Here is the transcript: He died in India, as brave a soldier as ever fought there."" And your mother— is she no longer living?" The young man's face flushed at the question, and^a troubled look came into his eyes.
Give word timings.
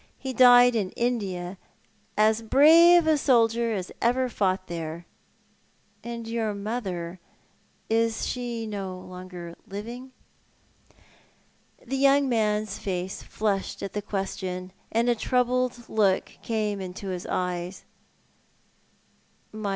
He 0.17 0.33
died 0.33 0.75
in 0.75 0.89
India, 0.97 1.59
as 2.17 2.41
brave 2.41 3.05
a 3.05 3.19
soldier 3.19 3.71
as 3.71 3.91
ever 4.01 4.29
fought 4.29 4.65
there."" 4.65 5.05
And 6.03 6.27
your 6.27 6.55
mother— 6.55 7.19
is 7.87 8.25
she 8.25 8.65
no 8.65 8.97
longer 8.99 9.53
living?" 9.67 10.11
The 11.85 11.97
young 11.97 12.27
man's 12.27 12.79
face 12.79 13.21
flushed 13.21 13.83
at 13.83 13.93
the 13.93 14.01
question, 14.01 14.73
and^a 14.91 15.15
troubled 15.15 15.87
look 15.87 16.25
came 16.41 16.81
into 16.81 17.09
his 17.09 17.27
eyes. 17.27 17.85